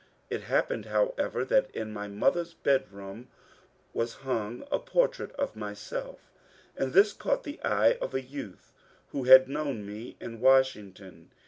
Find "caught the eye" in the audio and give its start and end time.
7.13-7.99